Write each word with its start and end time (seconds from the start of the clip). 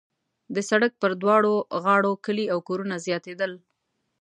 د 0.55 0.57
سړک 0.69 0.91
پر 1.01 1.11
دواړو 1.21 1.53
غاړو 1.83 2.11
کلي 2.25 2.45
او 2.53 2.59
کورونه 2.67 2.95
زیاتېدل. 3.05 3.51